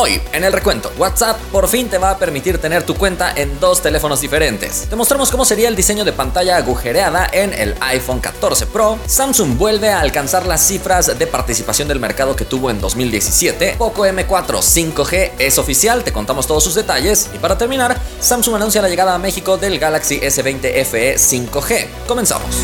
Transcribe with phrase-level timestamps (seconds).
[0.00, 3.58] Hoy, en el recuento, WhatsApp por fin te va a permitir tener tu cuenta en
[3.58, 4.86] dos teléfonos diferentes.
[4.88, 8.96] Te mostramos cómo sería el diseño de pantalla agujereada en el iPhone 14 Pro.
[9.06, 13.74] Samsung vuelve a alcanzar las cifras de participación del mercado que tuvo en 2017.
[13.76, 17.30] Poco M4 5G es oficial, te contamos todos sus detalles.
[17.34, 21.86] Y para terminar, Samsung anuncia la llegada a México del Galaxy S20 FE 5G.
[22.06, 22.54] Comenzamos.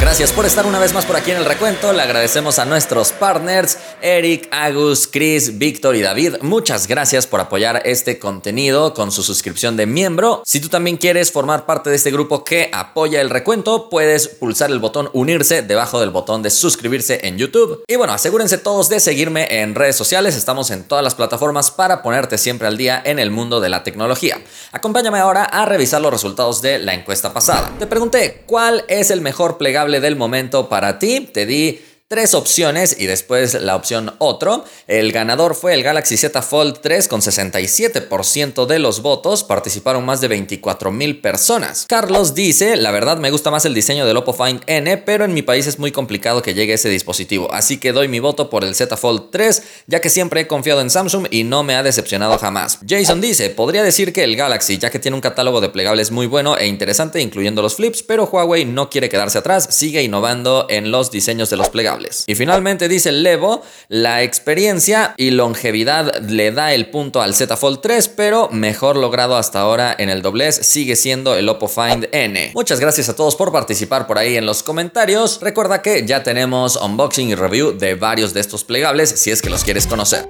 [0.00, 1.92] Gracias por estar una vez más por aquí en el recuento.
[1.92, 6.36] Le agradecemos a nuestros partners, Eric, Agus, Chris, Víctor y David.
[6.42, 10.42] Muchas gracias por apoyar este contenido con su suscripción de miembro.
[10.44, 14.70] Si tú también quieres formar parte de este grupo que apoya el recuento, puedes pulsar
[14.70, 17.84] el botón unirse debajo del botón de suscribirse en YouTube.
[17.86, 20.36] Y bueno, asegúrense todos de seguirme en redes sociales.
[20.36, 23.82] Estamos en todas las plataformas para ponerte siempre al día en el mundo de la
[23.82, 24.42] tecnología.
[24.72, 27.72] Acompáñame ahora a revisar los resultados de la encuesta pasada.
[27.78, 29.58] Te pregunté, ¿cuál es el mejor
[30.00, 31.28] del momento para ti.
[31.32, 31.80] Te di
[32.12, 34.66] tres opciones y después la opción otro.
[34.86, 39.44] El ganador fue el Galaxy Z Fold 3 con 67% de los votos.
[39.44, 41.86] Participaron más de 24 mil personas.
[41.88, 45.32] Carlos dice, la verdad me gusta más el diseño del Oppo Find N, pero en
[45.32, 47.50] mi país es muy complicado que llegue ese dispositivo.
[47.50, 50.82] Así que doy mi voto por el Z Fold 3, ya que siempre he confiado
[50.82, 52.80] en Samsung y no me ha decepcionado jamás.
[52.86, 56.26] Jason dice, podría decir que el Galaxy, ya que tiene un catálogo de plegables muy
[56.26, 60.90] bueno e interesante, incluyendo los flips, pero Huawei no quiere quedarse atrás, sigue innovando en
[60.90, 62.01] los diseños de los plegables.
[62.26, 67.80] Y finalmente dice Levo, la experiencia y longevidad le da el punto al Z Fold
[67.80, 72.52] 3, pero mejor logrado hasta ahora en el doblez sigue siendo el Oppo Find N.
[72.54, 75.40] Muchas gracias a todos por participar por ahí en los comentarios.
[75.40, 79.50] Recuerda que ya tenemos unboxing y review de varios de estos plegables si es que
[79.50, 80.28] los quieres conocer.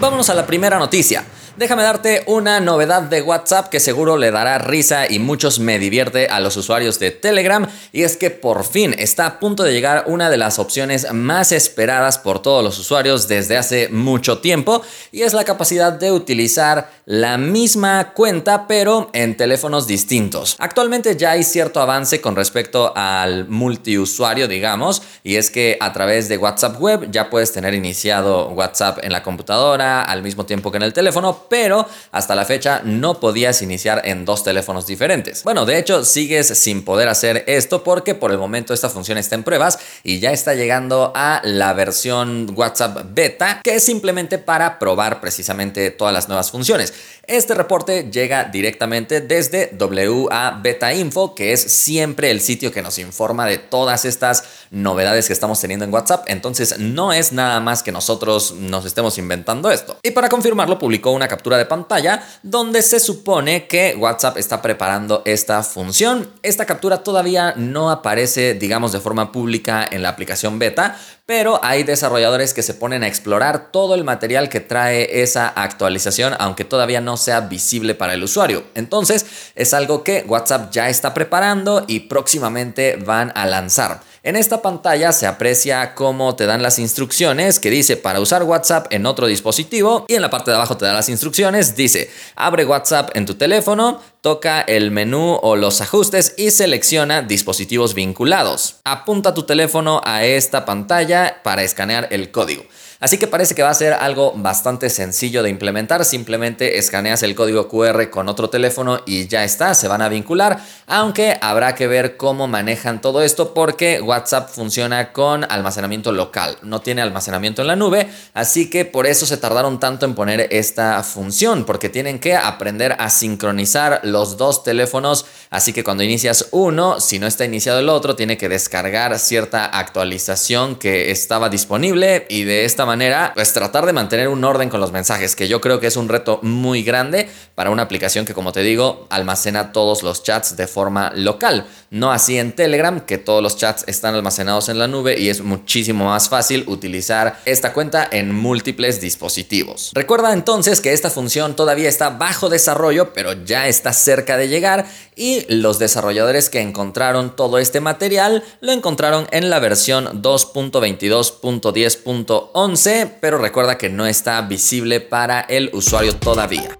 [0.00, 1.24] Vámonos a la primera noticia.
[1.54, 6.26] Déjame darte una novedad de WhatsApp que seguro le dará risa y muchos me divierte
[6.28, 7.68] a los usuarios de Telegram.
[7.92, 11.52] Y es que por fin está a punto de llegar una de las opciones más
[11.52, 14.80] esperadas por todos los usuarios desde hace mucho tiempo.
[15.10, 20.56] Y es la capacidad de utilizar la misma cuenta pero en teléfonos distintos.
[20.58, 25.02] Actualmente ya hay cierto avance con respecto al multiusuario digamos.
[25.22, 29.22] Y es que a través de WhatsApp web ya puedes tener iniciado WhatsApp en la
[29.22, 34.02] computadora al mismo tiempo que en el teléfono pero hasta la fecha no podías iniciar
[34.04, 35.42] en dos teléfonos diferentes.
[35.42, 39.34] Bueno, de hecho sigues sin poder hacer esto porque por el momento esta función está
[39.34, 44.78] en pruebas y ya está llegando a la versión WhatsApp beta, que es simplemente para
[44.78, 46.92] probar precisamente todas las nuevas funciones.
[47.26, 52.98] Este reporte llega directamente desde WA Beta Info, que es siempre el sitio que nos
[52.98, 56.24] informa de todas estas novedades que estamos teniendo en WhatsApp.
[56.26, 59.98] Entonces no es nada más que nosotros nos estemos inventando esto.
[60.02, 65.22] Y para confirmarlo, publicó una captura de pantalla donde se supone que WhatsApp está preparando
[65.24, 66.30] esta función.
[66.42, 71.84] Esta captura todavía no aparece, digamos, de forma pública en la aplicación beta, pero hay
[71.84, 77.00] desarrolladores que se ponen a explorar todo el material que trae esa actualización, aunque todavía
[77.00, 78.64] no sea visible para el usuario.
[78.74, 79.24] Entonces,
[79.54, 84.00] es algo que WhatsApp ya está preparando y próximamente van a lanzar.
[84.24, 88.86] En esta pantalla se aprecia cómo te dan las instrucciones que dice para usar WhatsApp
[88.90, 92.64] en otro dispositivo y en la parte de abajo te da las instrucciones, dice abre
[92.64, 98.76] WhatsApp en tu teléfono, toca el menú o los ajustes y selecciona dispositivos vinculados.
[98.84, 102.62] Apunta tu teléfono a esta pantalla para escanear el código.
[103.02, 106.04] Así que parece que va a ser algo bastante sencillo de implementar.
[106.04, 110.60] Simplemente escaneas el código QR con otro teléfono y ya está, se van a vincular.
[110.86, 116.80] Aunque habrá que ver cómo manejan todo esto porque WhatsApp funciona con almacenamiento local, no
[116.80, 118.08] tiene almacenamiento en la nube.
[118.34, 122.94] Así que por eso se tardaron tanto en poner esta función, porque tienen que aprender
[123.00, 125.26] a sincronizar los dos teléfonos.
[125.50, 129.64] Así que cuando inicias uno, si no está iniciado el otro, tiene que descargar cierta
[129.64, 134.68] actualización que estaba disponible y de esta manera manera, pues tratar de mantener un orden
[134.68, 138.24] con los mensajes, que yo creo que es un reto muy grande para una aplicación
[138.24, 141.66] que, como te digo, almacena todos los chats de forma local.
[141.90, 145.42] No así en Telegram, que todos los chats están almacenados en la nube y es
[145.42, 149.92] muchísimo más fácil utilizar esta cuenta en múltiples dispositivos.
[149.94, 154.86] Recuerda entonces que esta función todavía está bajo desarrollo, pero ya está cerca de llegar
[155.14, 163.38] y los desarrolladores que encontraron todo este material lo encontraron en la versión 2.22.10.11 pero
[163.38, 166.76] recuerda que no está visible para el usuario todavía.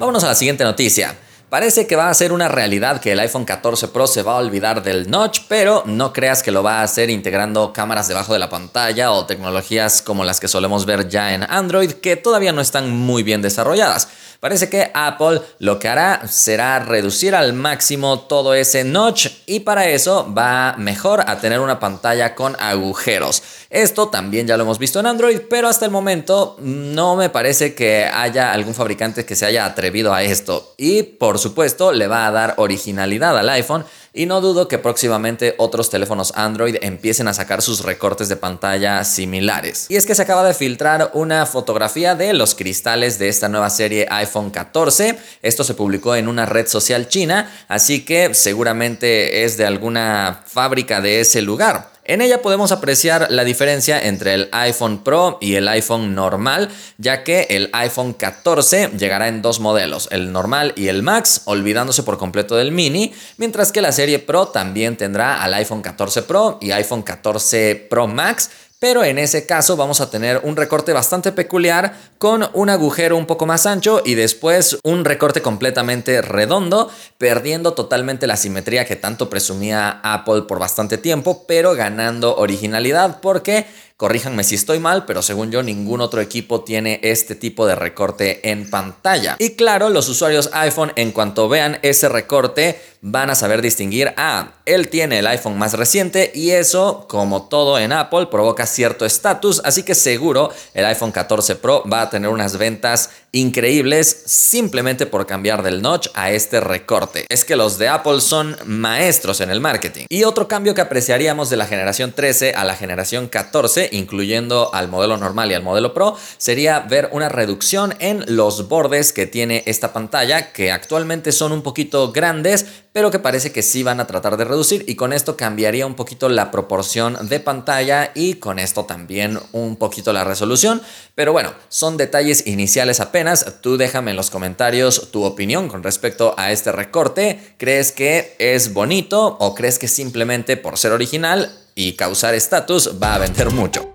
[0.00, 1.14] Vámonos a la siguiente noticia.
[1.50, 4.36] Parece que va a ser una realidad que el iPhone 14 Pro se va a
[4.36, 8.38] olvidar del notch, pero no creas que lo va a hacer integrando cámaras debajo de
[8.38, 12.62] la pantalla o tecnologías como las que solemos ver ya en Android, que todavía no
[12.62, 14.08] están muy bien desarrolladas.
[14.40, 19.86] Parece que Apple lo que hará será reducir al máximo todo ese notch y para
[19.88, 23.42] eso va mejor a tener una pantalla con agujeros.
[23.68, 27.74] Esto también ya lo hemos visto en Android, pero hasta el momento no me parece
[27.74, 30.72] que haya algún fabricante que se haya atrevido a esto.
[30.78, 35.54] Y por supuesto le va a dar originalidad al iPhone y no dudo que próximamente
[35.58, 39.86] otros teléfonos Android empiecen a sacar sus recortes de pantalla similares.
[39.88, 43.70] Y es que se acaba de filtrar una fotografía de los cristales de esta nueva
[43.70, 45.18] serie iPhone 14.
[45.42, 51.00] Esto se publicó en una red social china, así que seguramente es de alguna fábrica
[51.00, 51.89] de ese lugar.
[52.04, 57.24] En ella podemos apreciar la diferencia entre el iPhone Pro y el iPhone normal, ya
[57.24, 62.16] que el iPhone 14 llegará en dos modelos, el normal y el Max, olvidándose por
[62.16, 66.70] completo del mini, mientras que la serie Pro también tendrá al iPhone 14 Pro y
[66.70, 68.50] iPhone 14 Pro Max,
[68.80, 73.26] pero en ese caso vamos a tener un recorte bastante peculiar con un agujero un
[73.26, 79.30] poco más ancho y después un recorte completamente redondo, perdiendo totalmente la simetría que tanto
[79.30, 83.66] presumía Apple por bastante tiempo, pero ganando originalidad porque
[84.00, 88.50] Corríjanme si estoy mal, pero según yo ningún otro equipo tiene este tipo de recorte
[88.50, 89.36] en pantalla.
[89.38, 94.54] Y claro, los usuarios iPhone en cuanto vean ese recorte van a saber distinguir, ah,
[94.74, 99.60] él tiene el iPhone más reciente y eso, como todo en Apple, provoca cierto estatus,
[99.64, 105.26] así que seguro el iPhone 14 Pro va a tener unas ventas increíbles simplemente por
[105.26, 107.26] cambiar del notch a este recorte.
[107.28, 110.06] Es que los de Apple son maestros en el marketing.
[110.08, 114.88] Y otro cambio que apreciaríamos de la generación 13 a la generación 14 incluyendo al
[114.88, 119.62] modelo normal y al modelo Pro, sería ver una reducción en los bordes que tiene
[119.66, 124.06] esta pantalla, que actualmente son un poquito grandes, pero que parece que sí van a
[124.06, 128.58] tratar de reducir y con esto cambiaría un poquito la proporción de pantalla y con
[128.58, 130.82] esto también un poquito la resolución.
[131.14, 133.60] Pero bueno, son detalles iniciales apenas.
[133.62, 137.54] Tú déjame en los comentarios tu opinión con respecto a este recorte.
[137.58, 143.14] ¿Crees que es bonito o crees que simplemente por ser original y causar estatus va
[143.14, 143.92] a vender mucho.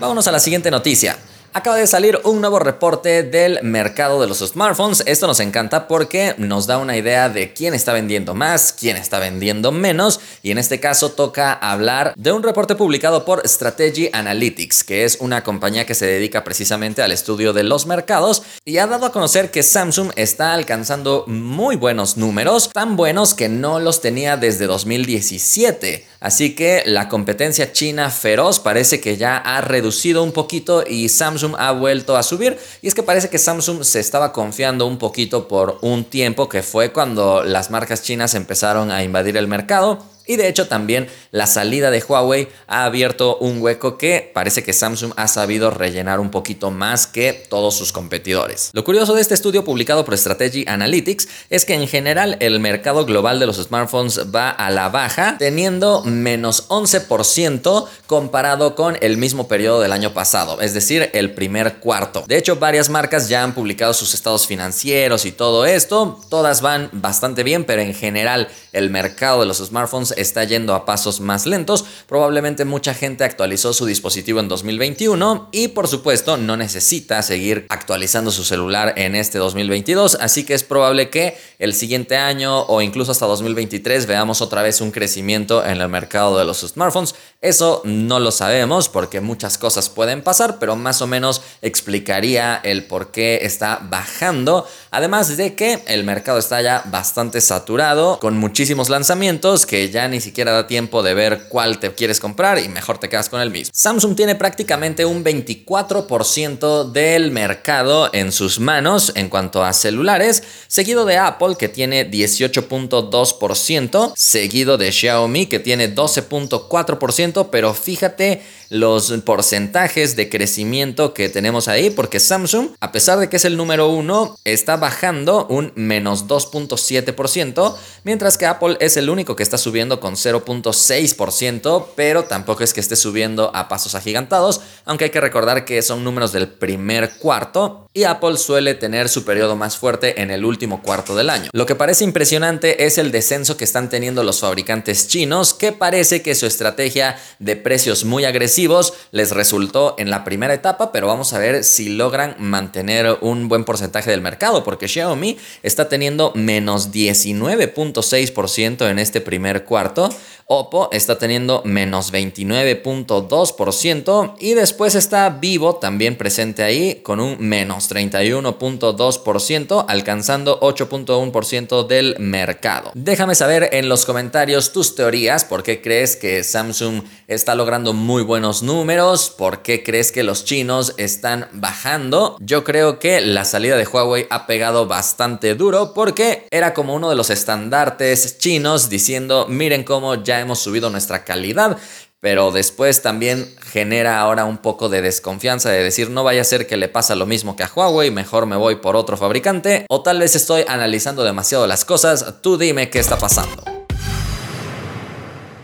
[0.00, 1.16] Vámonos a la siguiente noticia.
[1.56, 5.02] Acaba de salir un nuevo reporte del mercado de los smartphones.
[5.06, 9.18] Esto nos encanta porque nos da una idea de quién está vendiendo más, quién está
[9.20, 10.20] vendiendo menos.
[10.42, 15.16] Y en este caso toca hablar de un reporte publicado por Strategy Analytics, que es
[15.18, 19.12] una compañía que se dedica precisamente al estudio de los mercados y ha dado a
[19.12, 24.66] conocer que Samsung está alcanzando muy buenos números, tan buenos que no los tenía desde
[24.66, 26.06] 2017.
[26.20, 31.45] Así que la competencia china feroz parece que ya ha reducido un poquito y Samsung
[31.58, 32.58] ha vuelto a subir.
[32.82, 36.62] Y es que parece que Samsung se estaba confiando un poquito por un tiempo que
[36.62, 41.46] fue cuando las marcas chinas empezaron a invadir el mercado y de hecho también la
[41.46, 46.30] salida de Huawei ha abierto un hueco que parece que Samsung ha sabido rellenar un
[46.30, 48.70] poquito más que todos sus competidores.
[48.72, 53.06] Lo curioso de este estudio publicado por Strategy Analytics es que en general el mercado
[53.06, 59.48] global de los smartphones va a la baja, teniendo menos 11% comparado con el mismo
[59.48, 62.24] periodo del año pasado, es decir, el primer cuarto.
[62.26, 66.88] De hecho, varias marcas ya han publicado sus estados financieros y todo esto, todas van
[66.92, 71.46] bastante bien, pero en general el mercado de los smartphones está yendo a pasos más
[71.46, 71.84] lentos.
[72.06, 78.30] Probablemente mucha gente actualizó su dispositivo en 2021 y por supuesto no necesita seguir actualizando
[78.30, 80.18] su celular en este 2022.
[80.20, 84.80] Así que es probable que el siguiente año o incluso hasta 2023 veamos otra vez
[84.80, 87.14] un crecimiento en el mercado de los smartphones.
[87.40, 92.84] Eso no lo sabemos porque muchas cosas pueden pasar, pero más o menos explicaría el
[92.84, 94.66] por qué está bajando.
[94.90, 100.20] Además de que el mercado está ya bastante saturado con muchísimos lanzamientos que ya ni
[100.20, 103.50] siquiera da tiempo de ver cuál te quieres comprar y mejor te quedas con el
[103.50, 103.72] mismo.
[103.74, 111.04] Samsung tiene prácticamente un 24% del mercado en sus manos en cuanto a celulares, seguido
[111.04, 120.16] de Apple que tiene 18.2%, seguido de Xiaomi que tiene 12.4%, pero fíjate los porcentajes
[120.16, 124.36] de crecimiento que tenemos ahí, porque Samsung, a pesar de que es el número uno,
[124.44, 130.14] está bajando un menos 2.7%, mientras que Apple es el único que está subiendo con
[130.14, 135.80] 0.6%, pero tampoco es que esté subiendo a pasos agigantados, aunque hay que recordar que
[135.80, 140.44] son números del primer cuarto y Apple suele tener su periodo más fuerte en el
[140.44, 141.50] último cuarto del año.
[141.52, 146.20] Lo que parece impresionante es el descenso que están teniendo los fabricantes chinos, que parece
[146.20, 151.08] que su estrategia de precios muy agresiva agresivos les resultó en la primera etapa, pero
[151.08, 156.30] vamos a ver si logran mantener un buen porcentaje del mercado, porque Xiaomi está teniendo
[156.36, 160.10] menos 19.6% en este primer cuarto.
[160.48, 167.90] Oppo está teniendo menos 29.2% y después está Vivo también presente ahí con un menos
[167.90, 172.92] 31.2% alcanzando 8.1% del mercado.
[172.94, 178.22] Déjame saber en los comentarios tus teorías, por qué crees que Samsung está logrando muy
[178.22, 182.36] buenos números, por qué crees que los chinos están bajando.
[182.38, 187.10] Yo creo que la salida de Huawei ha pegado bastante duro porque era como uno
[187.10, 191.76] de los estandartes chinos diciendo miren cómo ya hemos subido nuestra calidad,
[192.20, 196.68] pero después también genera ahora un poco de desconfianza de decir no vaya a ser
[196.68, 200.02] que le pasa lo mismo que a Huawei, mejor me voy por otro fabricante, o
[200.02, 203.64] tal vez estoy analizando demasiado las cosas, tú dime qué está pasando.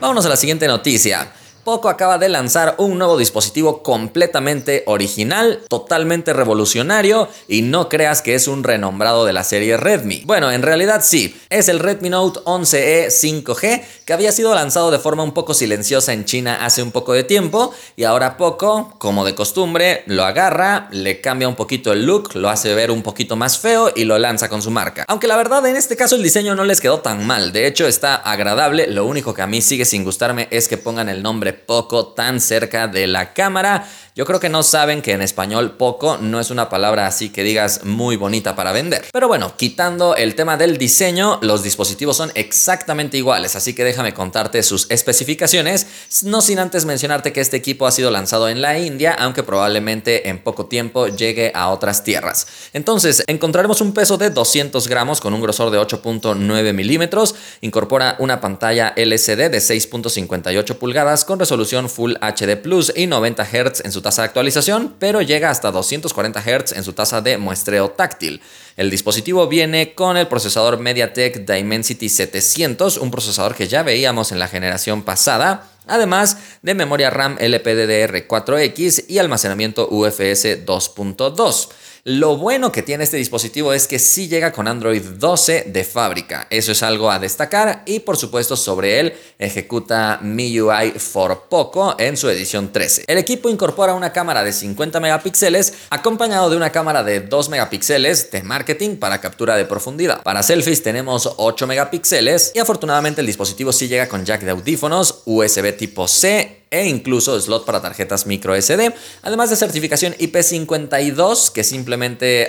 [0.00, 1.32] Vámonos a la siguiente noticia.
[1.64, 8.34] Poco acaba de lanzar un nuevo dispositivo completamente original, totalmente revolucionario y no creas que
[8.34, 10.22] es un renombrado de la serie Redmi.
[10.24, 14.98] Bueno, en realidad sí, es el Redmi Note 11E 5G que había sido lanzado de
[14.98, 19.24] forma un poco silenciosa en China hace un poco de tiempo y ahora poco, como
[19.24, 23.36] de costumbre, lo agarra, le cambia un poquito el look, lo hace ver un poquito
[23.36, 25.04] más feo y lo lanza con su marca.
[25.06, 27.86] Aunque la verdad en este caso el diseño no les quedó tan mal, de hecho
[27.86, 31.51] está agradable, lo único que a mí sigue sin gustarme es que pongan el nombre
[31.52, 33.86] poco tan cerca de la cámara.
[34.14, 37.42] Yo creo que no saben que en español poco no es una palabra así que
[37.42, 39.06] digas muy bonita para vender.
[39.10, 44.12] Pero bueno, quitando el tema del diseño, los dispositivos son exactamente iguales, así que déjame
[44.12, 45.86] contarte sus especificaciones,
[46.24, 50.28] no sin antes mencionarte que este equipo ha sido lanzado en la India, aunque probablemente
[50.28, 52.46] en poco tiempo llegue a otras tierras.
[52.74, 58.42] Entonces, encontraremos un peso de 200 gramos con un grosor de 8.9 milímetros, incorpora una
[58.42, 64.01] pantalla LCD de 6.58 pulgadas con resolución Full HD Plus y 90 Hz en su
[64.02, 68.42] tasa de actualización, pero llega hasta 240 Hz en su tasa de muestreo táctil.
[68.76, 74.38] El dispositivo viene con el procesador MediaTek Dimensity 700, un procesador que ya veíamos en
[74.38, 81.68] la generación pasada, además de memoria RAM LPDDR4X y almacenamiento UFS 2.2.
[82.04, 86.48] Lo bueno que tiene este dispositivo es que sí llega con Android 12 de fábrica.
[86.50, 92.16] Eso es algo a destacar y por supuesto sobre él ejecuta MIUI for Poco en
[92.16, 93.04] su edición 13.
[93.06, 98.32] El equipo incorpora una cámara de 50 megapíxeles acompañado de una cámara de 2 megapíxeles
[98.32, 100.24] de marketing para captura de profundidad.
[100.24, 105.22] Para selfies tenemos 8 megapíxeles y afortunadamente el dispositivo sí llega con jack de audífonos,
[105.24, 111.64] USB tipo C e incluso slot para tarjetas micro SD, además de certificación IP52 que
[111.64, 111.91] simplemente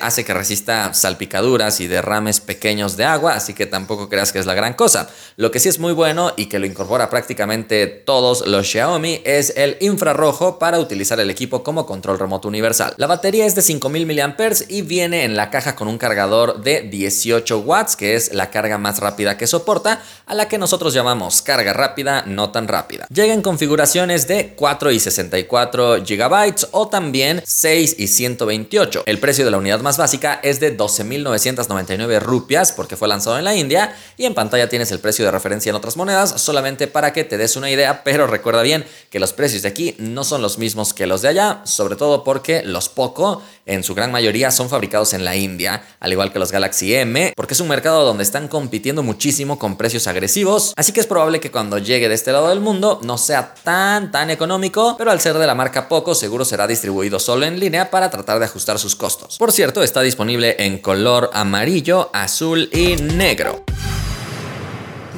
[0.01, 4.45] hace que resista salpicaduras y derrames pequeños de agua, así que tampoco creas que es
[4.45, 5.09] la gran cosa.
[5.35, 9.53] Lo que sí es muy bueno y que lo incorpora prácticamente todos los Xiaomi es
[9.57, 12.93] el infrarrojo para utilizar el equipo como control remoto universal.
[12.97, 14.35] La batería es de 5000 mAh
[14.69, 18.77] y viene en la caja con un cargador de 18 watts, que es la carga
[18.77, 23.07] más rápida que soporta, a la que nosotros llamamos carga rápida, no tan rápida.
[23.13, 29.03] Llega en configuraciones de 4 y 64 GB o también 6 y 128.
[29.05, 33.43] El precio de la unidad más básica es de 12.999 rupias porque fue lanzado en
[33.43, 37.13] la India y en pantalla tienes el precio de referencia en otras monedas solamente para
[37.13, 40.43] que te des una idea, pero recuerda bien que los precios de aquí no son
[40.43, 44.51] los mismos que los de allá, sobre todo porque los Poco en su gran mayoría
[44.51, 48.05] son fabricados en la India, al igual que los Galaxy M, porque es un mercado
[48.05, 52.15] donde están compitiendo muchísimo con precios agresivos, así que es probable que cuando llegue de
[52.15, 55.87] este lado del mundo no sea tan tan económico, pero al ser de la marca
[55.87, 59.22] Poco seguro será distribuido solo en línea para tratar de ajustar sus costos.
[59.37, 63.63] Por cierto, está disponible en color amarillo, azul y negro.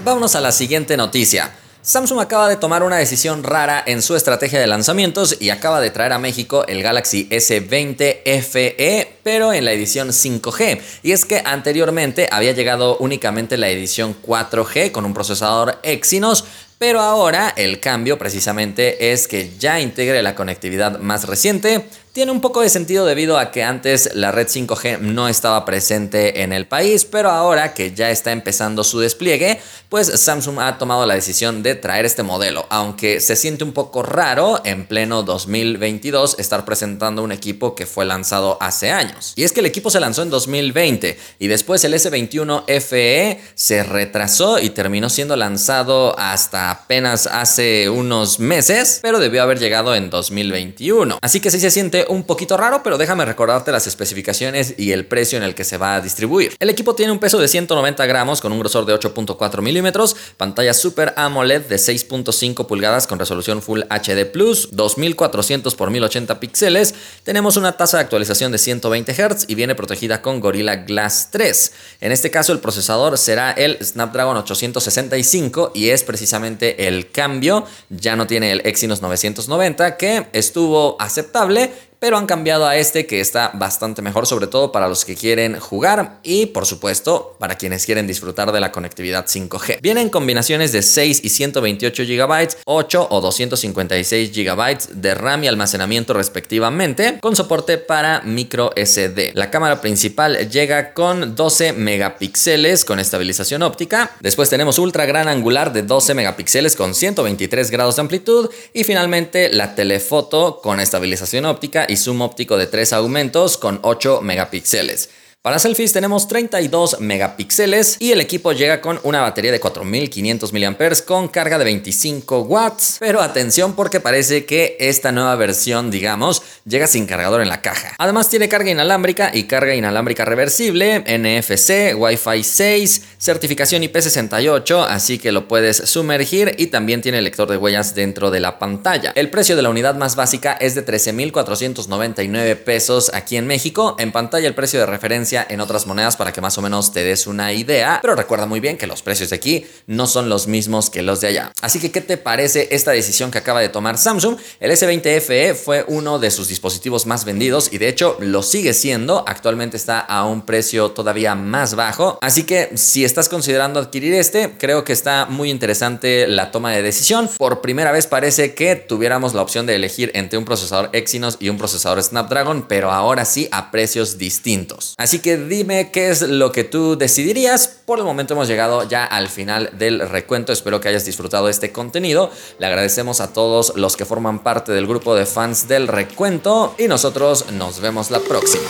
[0.04, 1.52] Vámonos a la siguiente noticia.
[1.86, 5.92] Samsung acaba de tomar una decisión rara en su estrategia de lanzamientos y acaba de
[5.92, 10.82] traer a México el Galaxy S20 FE, pero en la edición 5G.
[11.04, 16.46] Y es que anteriormente había llegado únicamente la edición 4G con un procesador Exynos,
[16.80, 22.40] pero ahora el cambio precisamente es que ya integre la conectividad más reciente, tiene un
[22.40, 26.66] poco de sentido debido a que antes la red 5G no estaba presente en el
[26.66, 31.62] país, pero ahora que ya está empezando su despliegue, pues Samsung ha tomado la decisión
[31.62, 37.22] de traer este modelo, aunque se siente un poco raro en pleno 2022 estar presentando
[37.22, 39.34] un equipo que fue lanzado hace años.
[39.36, 43.84] Y es que el equipo se lanzó en 2020 y después el S21 FE se
[43.84, 50.10] retrasó y terminó siendo lanzado hasta apenas hace unos meses, pero debió haber llegado en
[50.10, 51.20] 2021.
[51.22, 55.06] Así que sí se siente un poquito raro, pero déjame recordarte las especificaciones y el
[55.06, 56.56] precio en el que se va a distribuir.
[56.60, 60.74] El equipo tiene un peso de 190 gramos con un grosor de 8.4 milímetros, pantalla
[60.74, 66.96] Super AMOLED de 6.5 pulgadas con resolución Full HD Plus, 2400 x 1080 píxeles.
[67.24, 71.72] Tenemos una tasa de actualización de 120 Hz y viene protegida con Gorilla Glass 3.
[72.02, 77.66] En este caso el procesador será el Snapdragon 865 y es precisamente el cambio.
[77.90, 81.72] Ya no tiene el Exynos 990 que estuvo aceptable
[82.06, 85.60] pero han cambiado a este que está bastante mejor, sobre todo para los que quieren
[85.60, 89.80] jugar y por supuesto para quienes quieren disfrutar de la conectividad 5G.
[89.82, 96.14] Vienen combinaciones de 6 y 128 GB, 8 o 256 GB de RAM y almacenamiento
[96.14, 99.32] respectivamente, con soporte para micro SD.
[99.34, 104.12] La cámara principal llega con 12 megapíxeles con estabilización óptica.
[104.20, 109.50] Después tenemos ultra gran angular de 12 megapíxeles con 123 grados de amplitud y finalmente
[109.50, 115.10] la telefoto con estabilización óptica zoom óptico de 3 aumentos con 8 megapíxeles.
[115.46, 121.06] Para selfies tenemos 32 megapíxeles y el equipo llega con una batería de 4500 mAh
[121.06, 122.98] con carga de 25 watts.
[123.00, 127.94] Pero atención porque parece que esta nueva versión, digamos, llega sin cargador en la caja.
[128.00, 135.32] Además tiene carga inalámbrica y carga inalámbrica reversible, NFC, Wi-Fi 6, certificación IP68, así que
[135.32, 139.14] lo puedes sumergir y también tiene lector de huellas dentro de la pantalla.
[139.16, 143.96] El precio de la unidad más básica es de 13.499 pesos aquí en México.
[144.00, 147.04] En pantalla el precio de referencia en otras monedas para que más o menos te
[147.04, 150.48] des una idea, pero recuerda muy bien que los precios de aquí no son los
[150.48, 151.52] mismos que los de allá.
[151.62, 154.38] Así que, ¿qué te parece esta decisión que acaba de tomar Samsung?
[154.60, 158.74] El S20 FE fue uno de sus dispositivos más vendidos y de hecho lo sigue
[158.74, 159.24] siendo.
[159.28, 162.20] Actualmente está a un precio todavía más bajo.
[162.22, 166.82] Así que si estás considerando adquirir este, creo que está muy interesante la toma de
[166.82, 167.30] decisión.
[167.38, 171.50] Por primera vez parece que tuviéramos la opción de elegir entre un procesador Exynos y
[171.50, 174.94] un procesador Snapdragon, pero ahora sí a precios distintos.
[174.98, 177.68] Así que dime qué es lo que tú decidirías.
[177.86, 180.54] Por el momento hemos llegado ya al final del recuento.
[180.54, 182.30] Espero que hayas disfrutado este contenido.
[182.60, 186.88] Le agradecemos a todos los que forman parte del grupo de fans del recuento y
[186.88, 188.64] nosotros nos vemos la próxima.